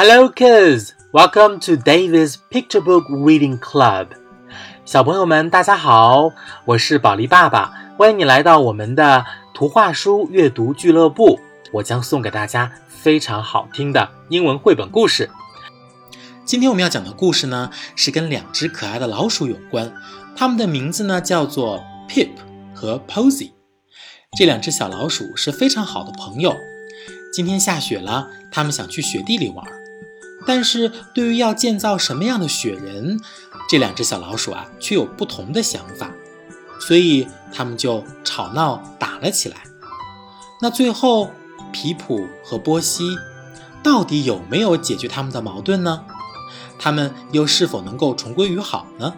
[0.00, 0.92] Hello, kids!
[1.12, 4.06] Welcome to David's Picture Book Reading Club.
[4.84, 6.30] 小朋友们，大家好，
[6.66, 11.40] 我是宝莉爸爸，欢迎你来到我们的图画书阅读俱乐部。
[11.72, 15.28] 我将送给大家非常好听的英文绘本故事。
[16.44, 19.92] 今天我们要讲的故事呢，是跟两只可爱的老鼠有关，
[20.36, 22.30] 它们的名字呢叫做 Pip
[22.72, 23.50] 和 Posy。
[24.38, 26.54] 这两只小老鼠是非常好的朋友。
[27.32, 29.66] 今天下雪了，他们想去雪地里玩，
[30.48, 33.20] 但是对于要建造什么样的雪人，
[33.68, 36.10] 这两只小老鼠啊却有不同的想法，
[36.80, 39.58] 所以他们就吵闹打了起来。
[40.62, 41.30] 那最后，
[41.70, 43.18] 皮普和波西
[43.82, 46.06] 到底有没有解决他们的矛盾呢？
[46.78, 49.12] 他们又是否能够重归于好呢？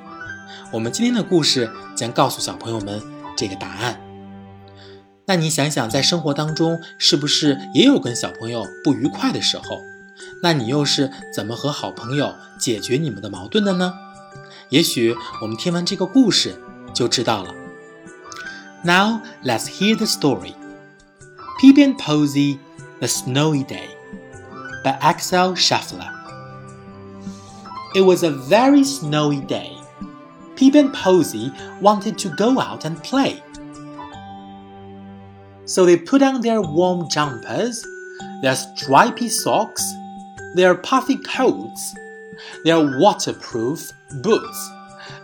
[0.72, 3.00] 我们今天的故事将告诉小朋友们
[3.36, 4.00] 这个答案。
[5.26, 9.78] 那你想想，在生活当中，是不是也有跟小朋友不愉快的时候？
[10.42, 13.94] 那你又是怎么和好朋友解决你们的矛盾的呢？
[14.68, 16.60] 也许我们听完这个故事
[16.94, 17.54] 就知道了。
[18.84, 20.54] Now let's hear the story.
[21.60, 22.58] Pip and Posy,
[23.00, 23.88] The Snowy Day
[24.82, 26.10] by Axel Scheffler.
[27.94, 29.72] It was a very snowy day.
[30.56, 33.42] Pip and Posy wanted to go out and play.
[35.66, 37.84] So they put on their warm jumpers,
[38.42, 39.82] their stripy socks,
[40.54, 41.94] their puffy coats,
[42.64, 43.90] their waterproof
[44.22, 44.70] boots,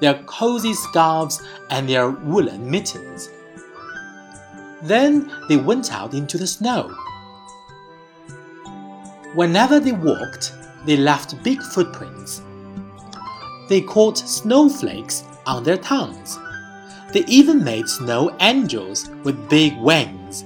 [0.01, 3.31] their cozy scarves, and their woolen mittens.
[4.83, 6.95] Then they went out into the snow.
[9.35, 10.53] Whenever they walked,
[10.87, 12.41] they left big footprints.
[13.69, 16.39] They caught snowflakes on their tongues.
[17.13, 20.45] They even made snow angels with big wings.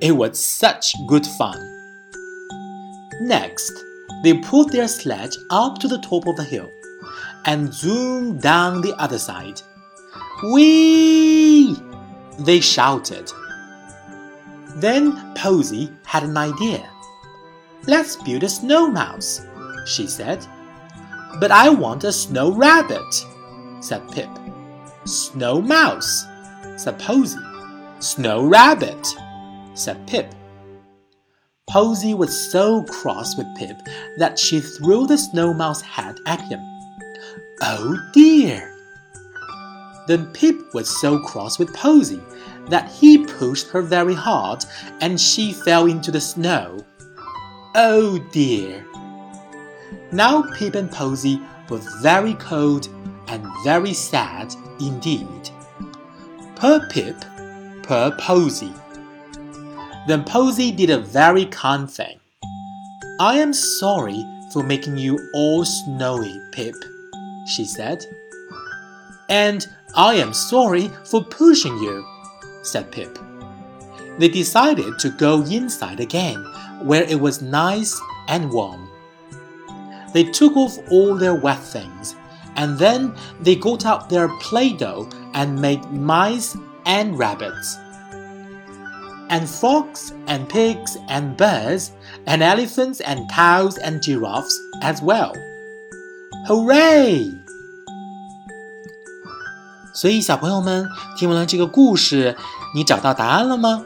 [0.00, 1.58] It was such good fun.
[3.22, 3.72] Next,
[4.22, 6.70] they pulled their sledge up to the top of the hill
[7.44, 9.60] and zoomed down the other side.
[10.52, 11.76] Whee!
[12.38, 13.32] They shouted.
[14.76, 16.88] Then Posy had an idea.
[17.86, 19.46] Let's build a snow mouse,
[19.86, 20.44] she said.
[21.40, 23.24] But I want a snow rabbit,
[23.80, 24.28] said Pip.
[25.04, 26.26] Snow mouse,
[26.76, 27.38] said Posy.
[28.00, 29.06] Snow rabbit,
[29.74, 30.34] said Pip.
[31.68, 33.82] Posy was so cross with Pip
[34.18, 36.60] that she threw the snow mouse hat at him.
[37.60, 38.72] Oh dear!
[40.06, 42.22] Then Pip was so cross with Posy
[42.68, 44.64] that he pushed her very hard
[45.00, 46.84] and she fell into the snow.
[47.74, 48.86] Oh dear!
[50.12, 52.88] Now Pip and Posy were very cold
[53.26, 55.50] and very sad indeed.
[56.54, 57.20] Per Pip,
[57.82, 58.72] per Posy.
[60.06, 62.20] Then Posy did a very kind thing.
[63.18, 66.74] I am sorry for making you all snowy, Pip,
[67.46, 68.04] she said.
[69.28, 69.66] And
[69.96, 72.06] I am sorry for pushing you,
[72.62, 73.18] said Pip.
[74.18, 76.44] They decided to go inside again,
[76.82, 78.88] where it was nice and warm.
[80.12, 82.14] They took off all their wet things,
[82.54, 86.56] and then they got out their Play Doh and made mice
[86.86, 87.76] and rabbits.
[89.28, 91.90] And frogs and pigs and birds
[92.26, 95.34] and elephants and cows and giraffes as well.
[96.46, 97.32] Hooray!
[99.92, 102.36] 所以，小朋友们听完了这个故事，
[102.74, 103.84] 你找到答案了吗？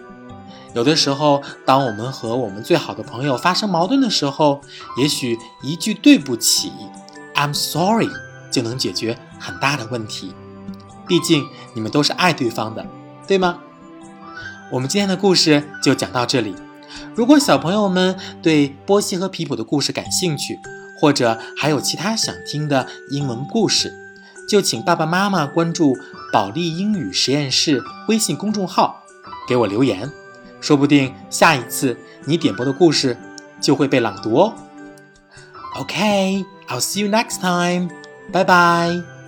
[0.74, 4.60] 有的时候，当我们和我们最好的朋友发生矛盾的时候，
[4.98, 6.70] 也许一句“对不起
[7.34, 8.10] ”，I'm sorry，
[8.52, 10.34] 就能解决很大的问题。
[11.08, 12.86] 毕竟你们都是爱对方的，
[13.26, 13.58] 对吗？
[14.70, 16.54] 我们今天的故事就讲到这里。
[17.14, 20.58] 如果小朋友们对波西和皮普的故事感兴趣，
[20.98, 23.92] 或者还有其他想听的英文故事，
[24.48, 25.96] 就请爸爸妈妈关注
[26.32, 29.02] “保利英语实验室”微信公众号，
[29.48, 30.08] 给我留言，
[30.60, 33.16] 说不定下一次你点播的故事
[33.60, 34.54] 就会被朗读哦。
[35.76, 37.88] OK，I'll see you next time.
[38.32, 39.19] Bye bye.